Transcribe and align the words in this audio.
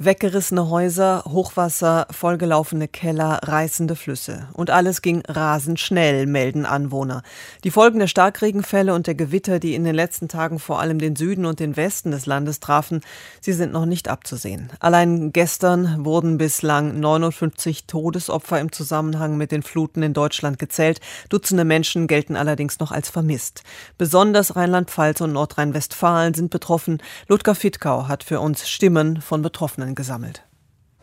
Weggerissene 0.00 0.70
Häuser, 0.70 1.24
Hochwasser, 1.26 2.06
vollgelaufene 2.12 2.86
Keller, 2.86 3.40
reißende 3.42 3.96
Flüsse. 3.96 4.46
Und 4.52 4.70
alles 4.70 5.02
ging 5.02 5.24
rasend 5.26 5.80
schnell, 5.80 6.26
melden 6.26 6.66
Anwohner. 6.66 7.24
Die 7.64 7.72
Folgen 7.72 7.98
der 7.98 8.06
Starkregenfälle 8.06 8.94
und 8.94 9.08
der 9.08 9.16
Gewitter, 9.16 9.58
die 9.58 9.74
in 9.74 9.82
den 9.82 9.96
letzten 9.96 10.28
Tagen 10.28 10.60
vor 10.60 10.78
allem 10.78 11.00
den 11.00 11.16
Süden 11.16 11.44
und 11.46 11.58
den 11.58 11.76
Westen 11.76 12.12
des 12.12 12.26
Landes 12.26 12.60
trafen, 12.60 13.00
sie 13.40 13.52
sind 13.52 13.72
noch 13.72 13.86
nicht 13.86 14.06
abzusehen. 14.06 14.70
Allein 14.78 15.32
gestern 15.32 16.04
wurden 16.04 16.38
bislang 16.38 17.00
59 17.00 17.88
Todesopfer 17.88 18.60
im 18.60 18.70
Zusammenhang 18.70 19.36
mit 19.36 19.50
den 19.50 19.64
Fluten 19.64 20.04
in 20.04 20.12
Deutschland 20.12 20.60
gezählt. 20.60 21.00
Dutzende 21.28 21.64
Menschen 21.64 22.06
gelten 22.06 22.36
allerdings 22.36 22.78
noch 22.78 22.92
als 22.92 23.10
vermisst. 23.10 23.64
Besonders 23.98 24.54
Rheinland-Pfalz 24.54 25.22
und 25.22 25.32
Nordrhein-Westfalen 25.32 26.34
sind 26.34 26.50
betroffen. 26.50 27.02
Ludger 27.26 27.56
Fittkau 27.56 28.06
hat 28.06 28.22
für 28.22 28.38
uns 28.38 28.68
Stimmen 28.68 29.20
von 29.20 29.42
Betroffenen 29.42 29.87
Spendenaufnahmen 29.88 29.94
gesammelt. 29.94 30.42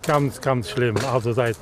Ganz, 0.05 0.39
ganz 0.39 0.69
schlimm. 0.69 0.95
Also 1.11 1.33
seit 1.33 1.57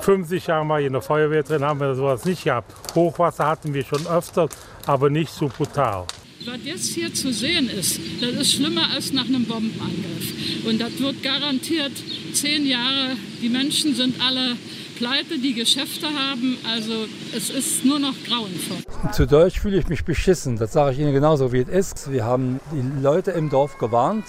50 0.00 0.46
Jahren 0.48 0.68
war 0.68 0.80
ich 0.80 0.86
in 0.86 0.92
der 0.92 1.02
Feuerwehr 1.02 1.42
drin, 1.44 1.62
haben 1.62 1.78
wir 1.78 1.94
sowas 1.94 2.24
nicht 2.24 2.44
gehabt. 2.44 2.72
Hochwasser 2.94 3.46
hatten 3.46 3.72
wir 3.72 3.84
schon 3.84 4.06
öfter, 4.06 4.48
aber 4.86 5.10
nicht 5.10 5.30
so 5.30 5.48
brutal. 5.48 6.06
Was 6.44 6.58
jetzt 6.64 6.92
hier 6.92 7.14
zu 7.14 7.32
sehen 7.32 7.70
ist, 7.70 8.00
das 8.20 8.32
ist 8.32 8.52
schlimmer 8.54 8.90
als 8.92 9.12
nach 9.12 9.26
einem 9.26 9.46
Bombenangriff. 9.46 10.66
Und 10.66 10.80
das 10.80 10.98
wird 10.98 11.22
garantiert 11.22 11.92
zehn 12.34 12.66
Jahre. 12.66 13.16
Die 13.40 13.48
Menschen 13.48 13.94
sind 13.94 14.20
alle 14.20 14.56
pleite, 14.98 15.38
die 15.38 15.54
Geschäfte 15.54 16.06
haben. 16.08 16.58
Also 16.68 17.06
es 17.34 17.48
ist 17.48 17.84
nur 17.84 17.98
noch 17.98 18.14
grauenvoll. 18.26 18.78
Zu 19.12 19.26
Deutsch 19.26 19.60
fühle 19.60 19.78
ich 19.78 19.88
mich 19.88 20.04
beschissen. 20.04 20.56
Das 20.56 20.72
sage 20.72 20.92
ich 20.92 20.98
Ihnen 20.98 21.14
genauso, 21.14 21.52
wie 21.52 21.60
es 21.60 21.68
ist. 21.68 22.12
Wir 22.12 22.24
haben 22.24 22.60
die 22.72 23.02
Leute 23.02 23.30
im 23.30 23.48
Dorf 23.48 23.78
gewarnt 23.78 24.24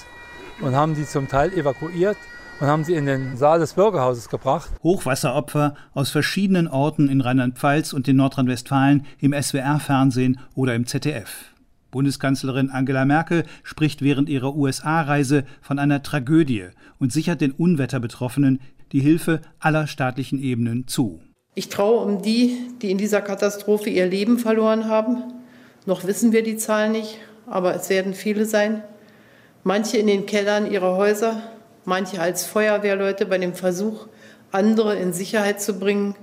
und 0.62 0.76
haben 0.76 0.96
die 0.96 1.06
zum 1.06 1.28
Teil 1.28 1.54
evakuiert 1.54 2.18
und 2.60 2.68
haben 2.68 2.84
sie 2.84 2.94
in 2.94 3.06
den 3.06 3.38
Saal 3.38 3.60
des 3.60 3.74
Bürgerhauses 3.74 4.30
gebracht. 4.30 4.70
Hochwasseropfer 4.84 5.76
aus 5.94 6.10
verschiedenen 6.10 6.68
Orten 6.68 7.10
in 7.10 7.22
Rheinland-Pfalz 7.22 7.94
und 7.94 8.08
in 8.08 8.16
Nordrhein-Westfalen 8.18 9.06
im 9.20 9.34
SWR-Fernsehen 9.34 10.40
oder 10.56 10.76
im 10.76 10.86
ZDF. 10.86 11.52
Bundeskanzlerin 11.92 12.70
Angela 12.70 13.06
Merkel 13.06 13.46
spricht 13.64 14.02
während 14.02 14.28
ihrer 14.30 14.56
USA-Reise 14.56 15.46
von 15.62 15.80
einer 15.80 16.04
Tragödie 16.04 16.66
und 17.00 17.14
sichert 17.14 17.42
den 17.42 17.52
Unwetterbetroffenen 17.52 18.60
die 18.92 19.00
Hilfe 19.00 19.42
aller 19.60 19.88
staatlichen 19.88 20.42
Ebenen 20.42 20.88
zu. 20.88 21.22
Ich 21.56 21.70
traue 21.70 22.00
um 22.00 22.22
die, 22.22 22.58
die 22.82 22.92
in 22.92 22.98
dieser 22.98 23.22
Katastrophe 23.22 23.90
ihr 23.90 24.08
Leben 24.08 24.40
verloren 24.40 24.90
haben. 24.90 25.24
Noch 25.86 26.06
wissen 26.06 26.34
wir 26.34 26.44
die 26.44 26.58
Zahl 26.58 26.90
nicht, 26.90 27.18
aber 27.48 27.76
es 27.76 27.90
werden 27.90 28.14
viele 28.14 28.46
sein. 28.46 28.84
Manche 29.68 29.98
in 29.98 30.06
den 30.06 30.28
Kellern 30.28 30.72
ihrer 30.72 30.96
Häuser, 30.96 31.42
manche 31.86 32.22
als 32.22 32.46
Feuerwehrleute 32.46 33.26
bei 33.26 33.40
dem 33.40 33.56
Versuch, 33.56 34.06
andere 34.52 34.96
in 34.96 35.12
Sicherheit 35.12 35.60
zu 35.60 35.80
bringen. 35.80 36.14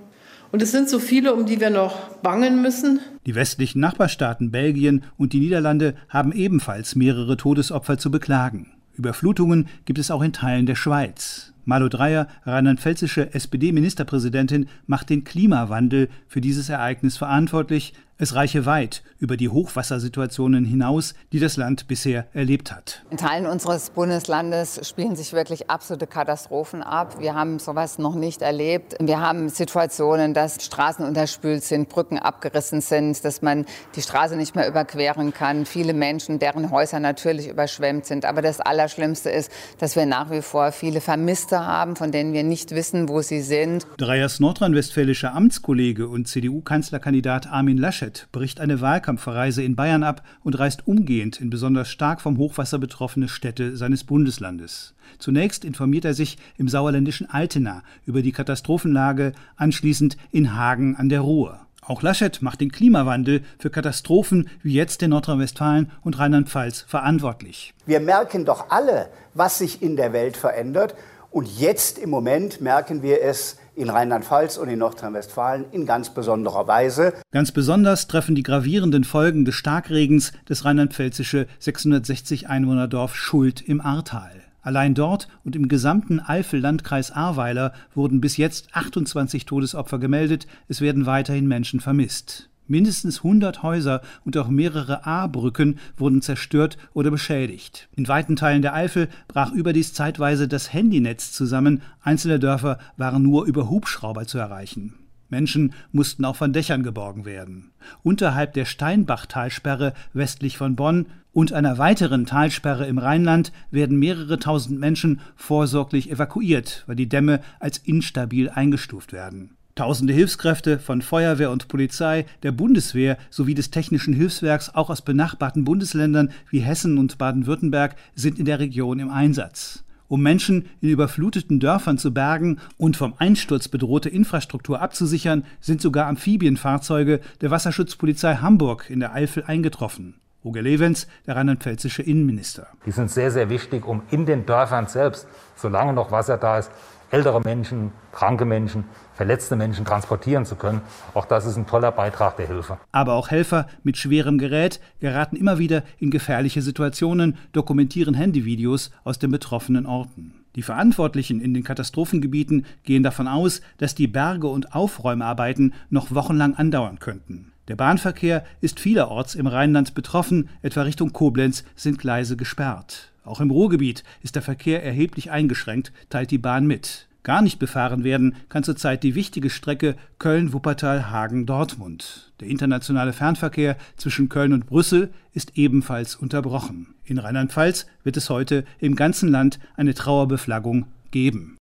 Und 0.52 0.62
es 0.62 0.70
sind 0.70 0.88
so 0.88 1.00
viele, 1.00 1.34
um 1.34 1.44
die 1.44 1.58
wir 1.58 1.70
noch 1.70 2.10
bangen 2.18 2.62
müssen. 2.62 3.00
Die 3.26 3.34
westlichen 3.34 3.80
Nachbarstaaten 3.80 4.52
Belgien 4.52 5.02
und 5.16 5.32
die 5.32 5.40
Niederlande 5.40 5.96
haben 6.08 6.30
ebenfalls 6.30 6.94
mehrere 6.94 7.36
Todesopfer 7.36 7.98
zu 7.98 8.12
beklagen. 8.12 8.74
Überflutungen 8.94 9.66
gibt 9.86 9.98
es 9.98 10.12
auch 10.12 10.22
in 10.22 10.32
Teilen 10.32 10.66
der 10.66 10.76
Schweiz. 10.76 11.52
Malu 11.64 11.88
Dreyer, 11.88 12.28
rheinland-pfälzische 12.44 13.34
SPD-Ministerpräsidentin, 13.34 14.68
macht 14.86 15.10
den 15.10 15.24
Klimawandel 15.24 16.08
für 16.26 16.40
dieses 16.40 16.68
Ereignis 16.68 17.16
verantwortlich, 17.16 17.94
es 18.22 18.36
reiche 18.36 18.66
weit 18.66 19.02
über 19.18 19.36
die 19.36 19.48
Hochwassersituationen 19.48 20.64
hinaus, 20.64 21.14
die 21.32 21.40
das 21.40 21.56
Land 21.56 21.88
bisher 21.88 22.28
erlebt 22.34 22.70
hat. 22.70 23.02
In 23.10 23.16
Teilen 23.16 23.46
unseres 23.46 23.90
Bundeslandes 23.90 24.88
spielen 24.88 25.16
sich 25.16 25.32
wirklich 25.32 25.68
absolute 25.70 26.06
Katastrophen 26.06 26.84
ab. 26.84 27.16
Wir 27.18 27.34
haben 27.34 27.58
sowas 27.58 27.98
noch 27.98 28.14
nicht 28.14 28.40
erlebt. 28.40 28.94
Wir 29.00 29.18
haben 29.18 29.48
Situationen, 29.48 30.34
dass 30.34 30.64
Straßen 30.64 31.04
unterspült 31.04 31.64
sind, 31.64 31.88
Brücken 31.88 32.16
abgerissen 32.16 32.80
sind, 32.80 33.24
dass 33.24 33.42
man 33.42 33.66
die 33.96 34.02
Straße 34.02 34.36
nicht 34.36 34.54
mehr 34.54 34.68
überqueren 34.68 35.34
kann. 35.34 35.66
Viele 35.66 35.92
Menschen, 35.92 36.38
deren 36.38 36.70
Häuser 36.70 37.00
natürlich 37.00 37.48
überschwemmt 37.48 38.06
sind. 38.06 38.24
Aber 38.24 38.40
das 38.40 38.60
Allerschlimmste 38.60 39.30
ist, 39.30 39.50
dass 39.78 39.96
wir 39.96 40.06
nach 40.06 40.30
wie 40.30 40.42
vor 40.42 40.70
viele 40.70 41.00
Vermisste 41.00 41.51
haben, 41.60 41.96
von 41.96 42.12
denen 42.12 42.32
wir 42.32 42.42
nicht 42.42 42.72
wissen, 42.72 43.08
wo 43.08 43.22
sie 43.22 43.40
sind. 43.40 43.86
Dreyers 43.96 44.40
nordrhein-westfälischer 44.40 45.34
Amtskollege 45.34 46.08
und 46.08 46.28
CDU-Kanzlerkandidat 46.28 47.46
Armin 47.46 47.78
Laschet 47.78 48.02
Laschet 48.02 48.26
bricht 48.32 48.60
eine 48.60 48.80
Wahlkampfreise 48.80 49.62
in 49.62 49.76
Bayern 49.76 50.02
ab 50.02 50.22
und 50.42 50.58
reist 50.58 50.86
umgehend 50.86 51.40
in 51.40 51.50
besonders 51.50 51.88
stark 51.88 52.20
vom 52.20 52.38
Hochwasser 52.38 52.78
betroffene 52.78 53.28
Städte 53.28 53.76
seines 53.76 54.04
Bundeslandes. 54.04 54.94
Zunächst 55.18 55.64
informiert 55.64 56.04
er 56.04 56.14
sich 56.14 56.38
im 56.56 56.68
sauerländischen 56.68 57.28
Altena 57.28 57.82
über 58.06 58.22
die 58.22 58.32
Katastrophenlage, 58.32 59.32
anschließend 59.56 60.16
in 60.30 60.56
Hagen 60.56 60.96
an 60.96 61.08
der 61.08 61.20
Ruhr. 61.20 61.60
Auch 61.84 62.02
Laschet 62.02 62.40
macht 62.42 62.60
den 62.60 62.70
Klimawandel 62.70 63.42
für 63.58 63.68
Katastrophen 63.70 64.48
wie 64.62 64.72
jetzt 64.72 65.02
in 65.02 65.10
Nordrhein-Westfalen 65.10 65.90
und 66.02 66.18
Rheinland-Pfalz 66.18 66.82
verantwortlich. 66.88 67.74
Wir 67.86 68.00
merken 68.00 68.44
doch 68.44 68.70
alle, 68.70 69.08
was 69.34 69.58
sich 69.58 69.82
in 69.82 69.96
der 69.96 70.12
Welt 70.12 70.36
verändert. 70.36 70.94
Und 71.32 71.58
jetzt 71.58 71.98
im 71.98 72.10
Moment 72.10 72.60
merken 72.60 73.02
wir 73.02 73.22
es 73.22 73.56
in 73.74 73.88
Rheinland-Pfalz 73.88 74.58
und 74.58 74.68
in 74.68 74.78
Nordrhein-Westfalen 74.78 75.64
in 75.72 75.86
ganz 75.86 76.12
besonderer 76.12 76.66
Weise. 76.66 77.14
Ganz 77.30 77.52
besonders 77.52 78.06
treffen 78.06 78.34
die 78.34 78.42
gravierenden 78.42 79.02
Folgen 79.02 79.46
des 79.46 79.54
Starkregens 79.54 80.32
das 80.44 80.66
rheinland-pfälzische 80.66 81.46
660 81.58 82.50
Einwohnerdorf 82.50 83.16
Schuld 83.16 83.62
im 83.62 83.80
Ahrtal. 83.80 84.42
Allein 84.60 84.94
dort 84.94 85.28
und 85.42 85.56
im 85.56 85.68
gesamten 85.68 86.20
Eifel-Landkreis 86.20 87.10
Ahrweiler 87.10 87.72
wurden 87.94 88.20
bis 88.20 88.36
jetzt 88.36 88.68
28 88.72 89.46
Todesopfer 89.46 89.98
gemeldet, 89.98 90.46
es 90.68 90.82
werden 90.82 91.06
weiterhin 91.06 91.48
Menschen 91.48 91.80
vermisst. 91.80 92.50
Mindestens 92.66 93.18
100 93.18 93.62
Häuser 93.62 94.02
und 94.24 94.36
auch 94.36 94.48
mehrere 94.48 95.06
A-Brücken 95.06 95.78
wurden 95.96 96.22
zerstört 96.22 96.78
oder 96.94 97.10
beschädigt. 97.10 97.88
In 97.96 98.08
weiten 98.08 98.36
Teilen 98.36 98.62
der 98.62 98.74
Eifel 98.74 99.08
brach 99.28 99.52
überdies 99.52 99.92
zeitweise 99.94 100.48
das 100.48 100.72
Handynetz 100.72 101.32
zusammen, 101.32 101.82
einzelne 102.02 102.38
Dörfer 102.38 102.78
waren 102.96 103.22
nur 103.22 103.46
über 103.46 103.68
Hubschrauber 103.68 104.26
zu 104.26 104.38
erreichen. 104.38 104.94
Menschen 105.32 105.72
mussten 105.90 106.24
auch 106.24 106.36
von 106.36 106.52
Dächern 106.52 106.82
geborgen 106.82 107.24
werden. 107.24 107.72
Unterhalb 108.02 108.52
der 108.52 108.66
Steinbachtalsperre 108.66 109.94
westlich 110.12 110.58
von 110.58 110.76
Bonn 110.76 111.06
und 111.32 111.52
einer 111.52 111.78
weiteren 111.78 112.26
Talsperre 112.26 112.86
im 112.86 112.98
Rheinland 112.98 113.50
werden 113.70 113.98
mehrere 113.98 114.38
tausend 114.38 114.78
Menschen 114.78 115.20
vorsorglich 115.34 116.10
evakuiert, 116.10 116.84
weil 116.86 116.96
die 116.96 117.08
Dämme 117.08 117.40
als 117.58 117.78
instabil 117.78 118.50
eingestuft 118.50 119.12
werden. 119.12 119.56
Tausende 119.74 120.12
Hilfskräfte 120.12 120.78
von 120.78 121.00
Feuerwehr 121.00 121.50
und 121.50 121.68
Polizei, 121.68 122.26
der 122.42 122.52
Bundeswehr 122.52 123.16
sowie 123.30 123.54
des 123.54 123.70
Technischen 123.70 124.12
Hilfswerks 124.12 124.74
auch 124.74 124.90
aus 124.90 125.00
benachbarten 125.00 125.64
Bundesländern 125.64 126.30
wie 126.50 126.60
Hessen 126.60 126.98
und 126.98 127.16
Baden-Württemberg 127.16 127.96
sind 128.14 128.38
in 128.38 128.44
der 128.44 128.58
Region 128.58 128.98
im 128.98 129.08
Einsatz. 129.08 129.82
Um 130.08 130.22
Menschen 130.22 130.68
in 130.82 130.90
überfluteten 130.90 131.58
Dörfern 131.58 131.96
zu 131.96 132.12
bergen 132.12 132.58
und 132.76 132.98
vom 132.98 133.14
Einsturz 133.16 133.68
bedrohte 133.68 134.10
Infrastruktur 134.10 134.82
abzusichern, 134.82 135.46
sind 135.62 135.80
sogar 135.80 136.06
Amphibienfahrzeuge 136.06 137.20
der 137.40 137.50
Wasserschutzpolizei 137.50 138.34
Hamburg 138.36 138.90
in 138.90 139.00
der 139.00 139.14
Eifel 139.14 139.44
eingetroffen. 139.46 140.16
Roger 140.44 140.60
Levens, 140.60 141.06
der 141.26 141.36
rheinland-pfälzische 141.36 142.02
Innenminister. 142.02 142.66
Die 142.84 142.90
sind 142.90 143.10
sehr, 143.10 143.30
sehr 143.30 143.48
wichtig, 143.48 143.86
um 143.86 144.02
in 144.10 144.26
den 144.26 144.44
Dörfern 144.44 144.86
selbst, 144.86 145.26
solange 145.56 145.94
noch 145.94 146.10
Wasser 146.10 146.36
da 146.36 146.58
ist, 146.58 146.70
ältere 147.12 147.40
Menschen, 147.42 147.92
kranke 148.10 148.44
Menschen, 148.44 148.84
verletzte 149.14 149.54
Menschen 149.54 149.84
transportieren 149.84 150.46
zu 150.46 150.56
können. 150.56 150.80
Auch 151.14 151.26
das 151.26 151.44
ist 151.44 151.56
ein 151.56 151.66
toller 151.66 151.92
Beitrag 151.92 152.36
der 152.38 152.46
Hilfe. 152.46 152.78
Aber 152.90 153.14
auch 153.14 153.30
Helfer 153.30 153.68
mit 153.82 153.98
schwerem 153.98 154.38
Gerät 154.38 154.80
geraten 154.98 155.36
immer 155.36 155.58
wieder 155.58 155.82
in 155.98 156.10
gefährliche 156.10 156.62
Situationen, 156.62 157.36
dokumentieren 157.52 158.14
Handyvideos 158.14 158.90
aus 159.04 159.18
den 159.18 159.30
betroffenen 159.30 159.86
Orten. 159.86 160.34
Die 160.56 160.62
Verantwortlichen 160.62 161.40
in 161.40 161.54
den 161.54 161.64
Katastrophengebieten 161.64 162.66
gehen 162.82 163.02
davon 163.02 163.28
aus, 163.28 163.60
dass 163.78 163.94
die 163.94 164.06
Berge- 164.06 164.48
und 164.48 164.74
Aufräumarbeiten 164.74 165.74
noch 165.90 166.14
wochenlang 166.14 166.54
andauern 166.54 166.98
könnten. 166.98 167.52
Der 167.68 167.76
Bahnverkehr 167.76 168.44
ist 168.60 168.80
vielerorts 168.80 169.34
im 169.34 169.46
Rheinland 169.46 169.94
betroffen, 169.94 170.48
etwa 170.62 170.82
Richtung 170.82 171.12
Koblenz 171.12 171.64
sind 171.76 171.98
Gleise 171.98 172.36
gesperrt. 172.36 173.12
Auch 173.24 173.40
im 173.40 173.50
Ruhrgebiet 173.50 174.02
ist 174.22 174.34
der 174.34 174.42
Verkehr 174.42 174.82
erheblich 174.82 175.30
eingeschränkt, 175.30 175.92
teilt 176.10 176.32
die 176.32 176.38
Bahn 176.38 176.66
mit. 176.66 177.06
Gar 177.24 177.42
nicht 177.42 177.60
befahren 177.60 178.02
werden 178.02 178.34
kann 178.48 178.64
zurzeit 178.64 179.04
die 179.04 179.14
wichtige 179.14 179.48
Strecke 179.48 179.94
Köln-Wuppertal-Hagen-Dortmund. 180.18 182.32
Der 182.40 182.48
internationale 182.48 183.12
Fernverkehr 183.12 183.76
zwischen 183.96 184.28
Köln 184.28 184.52
und 184.52 184.66
Brüssel 184.66 185.10
ist 185.32 185.56
ebenfalls 185.56 186.16
unterbrochen. 186.16 186.96
In 187.04 187.18
Rheinland-Pfalz 187.18 187.86
wird 188.02 188.16
es 188.16 188.28
heute 188.28 188.64
im 188.80 188.96
ganzen 188.96 189.28
Land 189.28 189.60
eine 189.76 189.94
Trauerbeflaggung 189.94 190.86
geben. 191.12 191.58